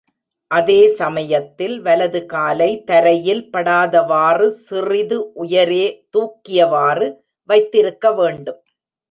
அதே 0.51 0.77
சமயத்தில், 0.91 1.75
வலது 1.81 2.21
காலை 2.25 2.69
தரையில் 2.83 3.43
படாதவாறு 3.51 4.47
சிறிது 4.63 5.19
உயரே 5.35 5.85
தூக்கியவாறு 6.13 7.09
வைத்திருக்க 7.49 8.13
வேண்டும். 8.13 8.59